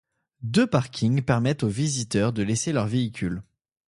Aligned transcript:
Deux 0.41 0.65
parkings 0.65 1.21
permettent 1.21 1.61
aux 1.61 1.67
visiteurs 1.69 2.33
de 2.33 2.41
laisser 2.41 2.73
leurs 2.73 2.87
véhicules. 2.87 3.43